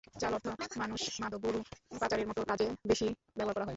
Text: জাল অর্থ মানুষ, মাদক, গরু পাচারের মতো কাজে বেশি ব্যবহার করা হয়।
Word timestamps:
জাল 0.15 0.33
অর্থ 0.33 0.47
মানুষ, 0.77 1.01
মাদক, 1.21 1.39
গরু 1.45 1.59
পাচারের 1.99 2.27
মতো 2.27 2.41
কাজে 2.49 2.65
বেশি 2.89 3.07
ব্যবহার 3.37 3.55
করা 3.55 3.59
হয়। 3.59 3.69